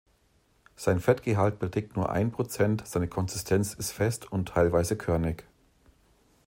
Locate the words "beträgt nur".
1.59-2.09